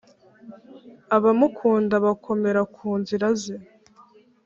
[1.15, 3.55] abamukunda bakomera ku nzira ze